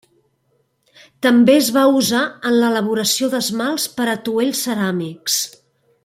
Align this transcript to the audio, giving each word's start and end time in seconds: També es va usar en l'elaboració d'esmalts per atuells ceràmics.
També 1.25 1.53
es 1.57 1.67
va 1.75 1.83
usar 1.99 2.23
en 2.51 2.57
l'elaboració 2.63 3.29
d'esmalts 3.37 3.85
per 3.99 4.11
atuells 4.17 4.67
ceràmics. 4.69 5.37